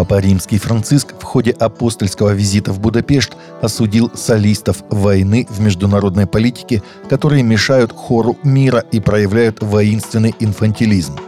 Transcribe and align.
Папа 0.00 0.18
Римский 0.18 0.56
Франциск 0.56 1.08
в 1.20 1.22
ходе 1.24 1.50
апостольского 1.50 2.30
визита 2.30 2.72
в 2.72 2.80
Будапешт 2.80 3.32
осудил 3.60 4.10
солистов 4.14 4.82
войны 4.88 5.46
в 5.50 5.60
международной 5.60 6.26
политике, 6.26 6.82
которые 7.10 7.42
мешают 7.42 7.92
хору 7.92 8.38
мира 8.42 8.82
и 8.92 8.98
проявляют 8.98 9.62
воинственный 9.62 10.34
инфантилизм. 10.40 11.18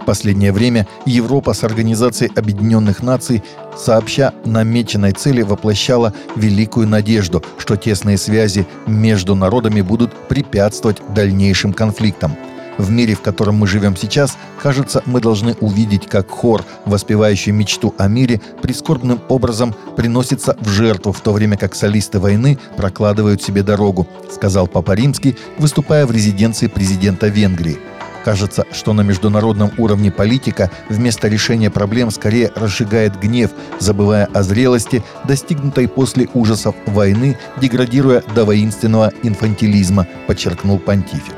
В 0.00 0.04
последнее 0.04 0.50
время 0.50 0.88
Европа 1.04 1.52
с 1.52 1.62
Организацией 1.62 2.32
Объединенных 2.34 3.00
Наций 3.00 3.44
сообща 3.76 4.34
намеченной 4.44 5.12
цели 5.12 5.42
воплощала 5.42 6.12
великую 6.34 6.88
надежду, 6.88 7.44
что 7.58 7.76
тесные 7.76 8.18
связи 8.18 8.66
между 8.88 9.36
народами 9.36 9.82
будут 9.82 10.12
препятствовать 10.26 11.00
дальнейшим 11.14 11.72
конфликтам– 11.72 12.36
в 12.78 12.90
мире, 12.90 13.14
в 13.14 13.20
котором 13.20 13.56
мы 13.56 13.66
живем 13.66 13.96
сейчас, 13.96 14.36
кажется, 14.62 15.02
мы 15.06 15.20
должны 15.20 15.54
увидеть, 15.60 16.06
как 16.06 16.30
хор, 16.30 16.64
воспевающий 16.84 17.52
мечту 17.52 17.94
о 17.98 18.08
мире, 18.08 18.40
прискорбным 18.62 19.20
образом 19.28 19.74
приносится 19.96 20.56
в 20.60 20.68
жертву, 20.68 21.12
в 21.12 21.20
то 21.20 21.32
время 21.32 21.56
как 21.56 21.74
солисты 21.74 22.18
войны 22.18 22.58
прокладывают 22.76 23.42
себе 23.42 23.62
дорогу, 23.62 24.06
сказал 24.32 24.66
Папа 24.66 24.92
Римский, 24.92 25.36
выступая 25.58 26.06
в 26.06 26.10
резиденции 26.10 26.66
президента 26.66 27.28
Венгрии. 27.28 27.78
Кажется, 28.24 28.64
что 28.72 28.92
на 28.92 29.02
международном 29.02 29.70
уровне 29.78 30.10
политика 30.10 30.68
вместо 30.88 31.28
решения 31.28 31.70
проблем 31.70 32.10
скорее 32.10 32.50
разжигает 32.56 33.20
гнев, 33.20 33.52
забывая 33.78 34.26
о 34.26 34.42
зрелости, 34.42 35.04
достигнутой 35.28 35.86
после 35.86 36.28
ужасов 36.34 36.74
войны, 36.86 37.38
деградируя 37.60 38.24
до 38.34 38.44
воинственного 38.44 39.12
инфантилизма, 39.22 40.08
подчеркнул 40.26 40.80
понтифик. 40.80 41.36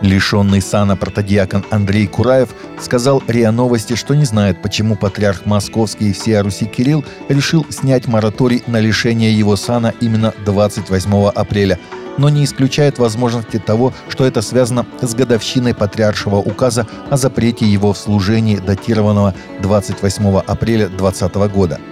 Лишенный 0.00 0.62
сана 0.62 0.96
протодиакон 0.96 1.64
Андрей 1.70 2.06
Кураев 2.06 2.48
сказал 2.80 3.22
РИА 3.26 3.52
Новости, 3.52 3.94
что 3.94 4.14
не 4.14 4.24
знает, 4.24 4.62
почему 4.62 4.96
патриарх 4.96 5.44
Московский 5.44 6.10
и 6.10 6.12
всея 6.12 6.42
Руси 6.42 6.64
Кирилл 6.64 7.04
решил 7.28 7.66
снять 7.68 8.06
мораторий 8.06 8.62
на 8.66 8.80
лишение 8.80 9.32
его 9.32 9.56
сана 9.56 9.92
именно 10.00 10.32
28 10.46 11.28
апреля, 11.34 11.78
но 12.16 12.30
не 12.30 12.44
исключает 12.44 12.98
возможности 12.98 13.58
того, 13.58 13.92
что 14.08 14.24
это 14.24 14.40
связано 14.40 14.86
с 15.02 15.14
годовщиной 15.14 15.74
патриаршего 15.74 16.36
указа 16.36 16.86
о 17.10 17.18
запрете 17.18 17.66
его 17.66 17.92
в 17.92 17.98
служении, 17.98 18.56
датированного 18.56 19.34
28 19.60 20.38
апреля 20.46 20.88
2020 20.88 21.34
года– 21.52 21.78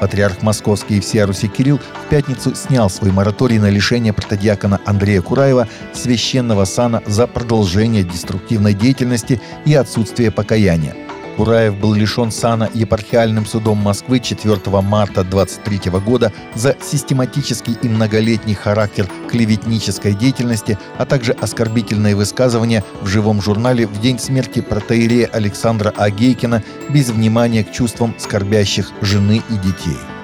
Патриарх 0.00 0.42
Московский 0.42 0.98
и 0.98 1.00
всея 1.00 1.26
Руси 1.26 1.48
Кирилл 1.48 1.78
в 1.78 2.08
пятницу 2.08 2.54
снял 2.54 2.90
свой 2.90 3.12
мораторий 3.12 3.58
на 3.58 3.70
лишение 3.70 4.12
протодиакона 4.12 4.80
Андрея 4.84 5.22
Кураева 5.22 5.68
священного 5.92 6.64
сана 6.64 7.02
за 7.06 7.26
продолжение 7.26 8.02
деструктивной 8.02 8.74
деятельности 8.74 9.40
и 9.64 9.74
отсутствие 9.74 10.30
покаяния– 10.30 10.94
Кураев 11.36 11.76
был 11.76 11.92
лишен 11.92 12.30
сана 12.30 12.70
епархиальным 12.72 13.44
судом 13.44 13.78
Москвы 13.78 14.20
4 14.20 14.58
марта 14.80 15.22
23 15.22 15.90
года 16.00 16.32
за 16.54 16.74
систематический 16.82 17.76
и 17.82 17.88
многолетний 17.88 18.54
характер 18.54 19.06
клеветнической 19.28 20.14
деятельности, 20.14 20.78
а 20.96 21.04
также 21.04 21.32
оскорбительные 21.32 22.16
высказывания 22.16 22.82
в 23.02 23.06
живом 23.06 23.42
журнале 23.42 23.86
в 23.86 24.00
день 24.00 24.18
смерти 24.18 24.60
протеерея 24.60 25.26
Александра 25.26 25.92
Агейкина 25.96 26.62
без 26.88 27.10
внимания 27.10 27.64
к 27.64 27.72
чувствам 27.72 28.14
скорбящих 28.18 28.90
жены 29.02 29.42
и 29.50 29.54
детей. 29.54 30.15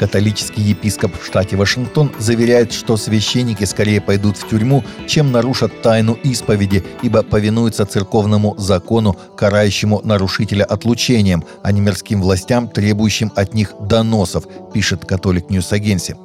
Католический 0.00 0.62
епископ 0.62 1.12
в 1.20 1.26
штате 1.26 1.56
Вашингтон 1.56 2.10
заверяет, 2.18 2.72
что 2.72 2.96
священники 2.96 3.64
скорее 3.64 4.00
пойдут 4.00 4.38
в 4.38 4.48
тюрьму, 4.48 4.82
чем 5.06 5.30
нарушат 5.30 5.82
тайну 5.82 6.14
исповеди, 6.14 6.82
ибо 7.02 7.22
повинуются 7.22 7.84
церковному 7.84 8.56
закону, 8.56 9.14
карающему 9.36 10.00
нарушителя 10.02 10.64
отлучением, 10.64 11.44
а 11.62 11.70
не 11.70 11.82
мирским 11.82 12.22
властям, 12.22 12.66
требующим 12.68 13.30
от 13.36 13.52
них 13.52 13.74
доносов, 13.78 14.44
пишет 14.72 15.04
Catholic 15.04 15.50
News 15.50 15.70
Agency. 15.70 16.16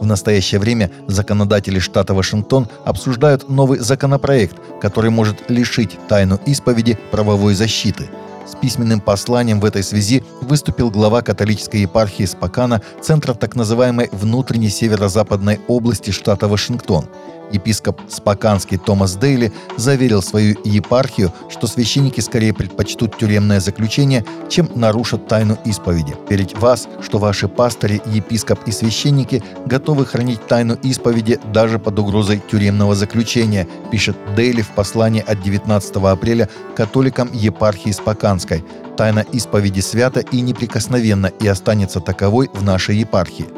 В 0.00 0.06
настоящее 0.06 0.58
время 0.58 0.90
законодатели 1.06 1.80
штата 1.80 2.14
Вашингтон 2.14 2.66
обсуждают 2.86 3.50
новый 3.50 3.78
законопроект, 3.78 4.56
который 4.80 5.10
может 5.10 5.50
лишить 5.50 5.98
тайну 6.08 6.40
исповеди 6.46 6.96
правовой 7.10 7.52
защиты– 7.52 8.08
с 8.50 8.56
письменным 8.56 9.00
посланием 9.00 9.60
в 9.60 9.64
этой 9.64 9.82
связи 9.82 10.24
выступил 10.40 10.90
глава 10.90 11.22
католической 11.22 11.82
епархии 11.82 12.24
Спокана, 12.24 12.82
центра 13.00 13.34
так 13.34 13.54
называемой 13.56 14.08
внутренней 14.12 14.70
северо-западной 14.70 15.60
области 15.68 16.10
штата 16.10 16.48
Вашингтон– 16.48 17.06
Епископ 17.52 18.00
Споканский 18.08 18.78
Томас 18.78 19.16
Дейли 19.16 19.52
заверил 19.76 20.22
свою 20.22 20.56
епархию, 20.64 21.32
что 21.48 21.66
священники 21.66 22.20
скорее 22.20 22.52
предпочтут 22.52 23.16
тюремное 23.18 23.60
заключение, 23.60 24.24
чем 24.48 24.70
нарушат 24.74 25.28
тайну 25.28 25.58
исповеди. 25.64 26.14
Уверить 26.28 26.56
вас, 26.58 26.88
что 27.00 27.18
ваши 27.18 27.48
пастыри, 27.48 28.00
епископ 28.06 28.60
и 28.66 28.72
священники 28.72 29.42
готовы 29.66 30.06
хранить 30.06 30.46
тайну 30.46 30.74
исповеди 30.82 31.38
даже 31.52 31.78
под 31.78 31.98
угрозой 31.98 32.42
тюремного 32.50 32.94
заключения, 32.94 33.66
пишет 33.90 34.16
Дейли 34.36 34.62
в 34.62 34.70
послании 34.70 35.24
от 35.26 35.42
19 35.42 35.96
апреля 35.96 36.48
католикам 36.76 37.30
епархии 37.32 37.90
Споканской. 37.90 38.64
Тайна 38.96 39.24
исповеди 39.32 39.80
свята 39.80 40.20
и 40.20 40.40
неприкосновенна 40.40 41.26
и 41.26 41.46
останется 41.46 42.00
таковой 42.00 42.50
в 42.52 42.62
нашей 42.62 42.96
епархии. 42.96 43.57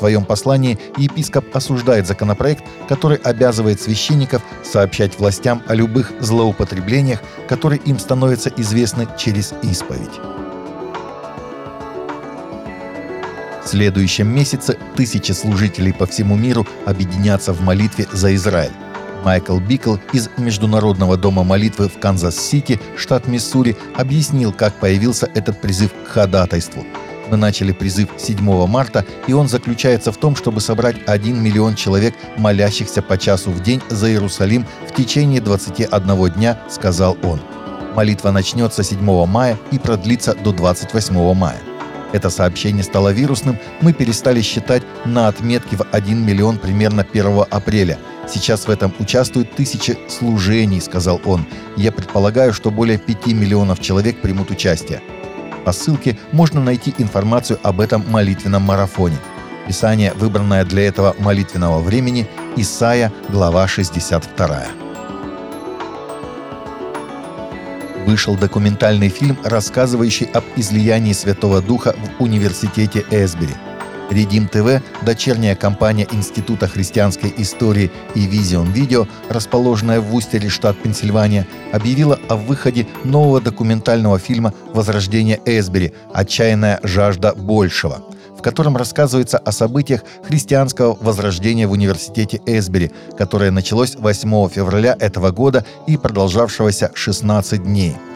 Своем 0.00 0.24
послании 0.24 0.78
епископ 0.96 1.54
осуждает 1.54 2.06
законопроект, 2.06 2.64
который 2.88 3.18
обязывает 3.18 3.82
священников 3.82 4.40
сообщать 4.64 5.18
властям 5.18 5.62
о 5.66 5.74
любых 5.74 6.14
злоупотреблениях, 6.20 7.20
которые 7.46 7.82
им 7.82 7.98
становятся 7.98 8.50
известны 8.56 9.06
через 9.18 9.52
исповедь. 9.62 10.18
В 13.62 13.68
следующем 13.68 14.34
месяце 14.34 14.78
тысячи 14.96 15.32
служителей 15.32 15.92
по 15.92 16.06
всему 16.06 16.34
миру 16.34 16.66
объединятся 16.86 17.52
в 17.52 17.60
молитве 17.60 18.06
за 18.10 18.34
Израиль. 18.34 18.72
Майкл 19.22 19.58
Бикл 19.58 19.96
из 20.14 20.30
Международного 20.38 21.18
дома 21.18 21.44
молитвы 21.44 21.90
в 21.90 21.98
Канзас-Сити, 21.98 22.80
штат 22.96 23.28
Миссури, 23.28 23.76
объяснил, 23.94 24.54
как 24.54 24.72
появился 24.80 25.28
этот 25.34 25.60
призыв 25.60 25.90
к 25.92 26.08
ходатайству– 26.08 26.86
мы 27.30 27.36
начали 27.36 27.72
призыв 27.72 28.10
7 28.18 28.66
марта, 28.66 29.04
и 29.26 29.32
он 29.32 29.48
заключается 29.48 30.12
в 30.12 30.16
том, 30.16 30.36
чтобы 30.36 30.60
собрать 30.60 30.96
1 31.06 31.42
миллион 31.42 31.74
человек, 31.74 32.14
молящихся 32.36 33.02
по 33.02 33.16
часу 33.16 33.50
в 33.50 33.62
день 33.62 33.80
за 33.88 34.10
Иерусалим 34.10 34.66
в 34.88 34.94
течение 34.94 35.40
21 35.40 36.30
дня, 36.32 36.60
сказал 36.68 37.16
он. 37.22 37.40
Молитва 37.94 38.30
начнется 38.30 38.82
7 38.82 39.26
мая 39.26 39.58
и 39.70 39.78
продлится 39.78 40.34
до 40.34 40.52
28 40.52 41.34
мая. 41.34 41.58
Это 42.12 42.28
сообщение 42.28 42.82
стало 42.82 43.10
вирусным, 43.10 43.58
мы 43.80 43.92
перестали 43.92 44.40
считать 44.40 44.82
на 45.04 45.28
отметке 45.28 45.76
в 45.76 45.86
1 45.92 46.26
миллион 46.26 46.58
примерно 46.58 47.06
1 47.08 47.44
апреля. 47.50 47.98
Сейчас 48.28 48.66
в 48.66 48.70
этом 48.70 48.92
участвуют 48.98 49.54
тысячи 49.54 49.96
служений, 50.08 50.80
сказал 50.80 51.20
он. 51.24 51.46
Я 51.76 51.92
предполагаю, 51.92 52.52
что 52.52 52.70
более 52.70 52.98
5 52.98 53.26
миллионов 53.28 53.80
человек 53.80 54.20
примут 54.20 54.50
участие. 54.50 55.00
По 55.64 55.72
ссылке 55.72 56.18
можно 56.32 56.60
найти 56.60 56.94
информацию 56.98 57.58
об 57.62 57.80
этом 57.80 58.04
молитвенном 58.10 58.62
марафоне. 58.62 59.16
Писание, 59.66 60.12
выбранное 60.14 60.64
для 60.64 60.86
этого 60.86 61.14
молитвенного 61.18 61.80
времени, 61.80 62.26
Исаия, 62.56 63.12
глава 63.28 63.68
62. 63.68 64.66
Вышел 68.06 68.36
документальный 68.36 69.10
фильм, 69.10 69.38
рассказывающий 69.44 70.26
об 70.26 70.44
излиянии 70.56 71.12
Святого 71.12 71.60
Духа 71.60 71.94
в 72.18 72.22
университете 72.22 73.04
Эсбери– 73.10 73.54
Редим 74.10 74.48
ТВ, 74.48 74.82
дочерняя 75.02 75.54
компания 75.54 76.06
Института 76.10 76.66
христианской 76.66 77.32
истории 77.36 77.92
и 78.16 78.26
Vision 78.26 78.72
Video, 78.74 79.06
расположенная 79.28 80.00
в 80.00 80.06
Вустере, 80.06 80.48
штат 80.48 80.76
Пенсильвания, 80.82 81.46
объявила 81.72 82.18
о 82.28 82.34
выходе 82.34 82.88
нового 83.04 83.40
документального 83.40 84.18
фильма 84.18 84.52
«Возрождение 84.74 85.40
Эсбери. 85.44 85.94
Отчаянная 86.12 86.80
жажда 86.82 87.34
большего», 87.34 88.02
в 88.36 88.42
котором 88.42 88.76
рассказывается 88.76 89.38
о 89.38 89.52
событиях 89.52 90.02
христианского 90.26 90.98
возрождения 91.00 91.68
в 91.68 91.72
университете 91.72 92.40
Эсбери, 92.46 92.90
которое 93.16 93.52
началось 93.52 93.94
8 93.94 94.48
февраля 94.48 94.96
этого 94.98 95.30
года 95.30 95.64
и 95.86 95.96
продолжавшегося 95.96 96.90
16 96.94 97.62
дней– 97.62 97.94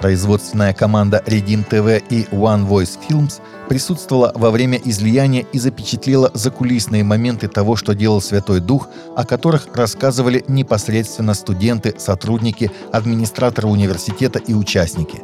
Производственная 0.00 0.74
команда 0.74 1.22
Redeem 1.26 1.66
TV 1.66 2.02
и 2.10 2.24
One 2.24 2.68
Voice 2.68 2.98
Films 3.08 3.40
присутствовала 3.68 4.32
во 4.34 4.50
время 4.50 4.78
излияния 4.84 5.46
и 5.52 5.58
запечатлела 5.58 6.30
закулисные 6.34 7.04
моменты 7.04 7.48
того, 7.48 7.76
что 7.76 7.94
делал 7.94 8.20
Святой 8.20 8.60
Дух, 8.60 8.88
о 9.16 9.24
которых 9.24 9.68
рассказывали 9.74 10.44
непосредственно 10.48 11.34
студенты, 11.34 11.94
сотрудники, 11.98 12.70
администраторы 12.92 13.68
университета 13.68 14.38
и 14.38 14.52
участники. 14.52 15.22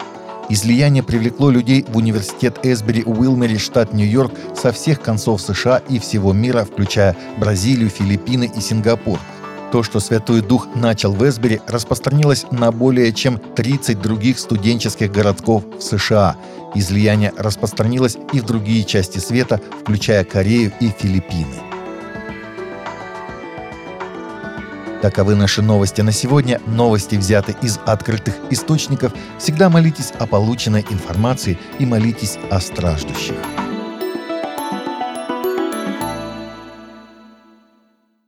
Излияние 0.49 1.03
привлекло 1.03 1.51
людей 1.51 1.85
в 1.87 1.97
университет 1.97 2.59
Эсбери 2.65 3.05
Уилмери, 3.05 3.57
штат 3.57 3.93
Нью-Йорк, 3.93 4.33
со 4.57 4.73
всех 4.73 5.01
концов 5.01 5.41
США 5.41 5.79
и 5.89 5.99
всего 5.99 6.33
мира, 6.33 6.65
включая 6.65 7.17
Бразилию, 7.39 7.91
Филиппины 7.91 8.51
и 8.57 8.61
Сингапур– 8.61 9.19
То, 9.73 9.85
что 9.85 10.01
Святой 10.01 10.41
Дух 10.41 10.67
начал 10.75 11.13
в 11.13 11.29
Эсбери, 11.29 11.61
распространилось 11.69 12.45
на 12.51 12.73
более 12.73 13.13
чем 13.13 13.39
30 13.39 14.01
других 14.01 14.39
студенческих 14.39 15.13
городков 15.13 15.65
в 15.79 15.81
США. 15.81 16.37
Излияние 16.75 17.33
распространилось 17.37 18.19
и 18.33 18.41
в 18.41 18.47
другие 18.47 18.85
части 18.85 19.19
света, 19.19 19.61
включая 19.83 20.25
Корею 20.25 20.73
и 20.81 20.89
Филиппины. 20.89 21.55
Таковы 25.03 25.35
наши 25.35 25.63
новости 25.63 26.03
на 26.03 26.13
сегодня. 26.13 26.61
Новости 26.67 27.15
взяты 27.15 27.57
из 27.63 27.79
открытых 27.87 28.35
источников. 28.51 29.15
Всегда 29.39 29.71
молитесь 29.71 30.13
о 30.19 30.27
полученной 30.27 30.85
информации 30.91 31.59
и 31.79 31.87
молитесь 31.87 32.39
о 32.51 32.61
страждущих. 32.61 33.37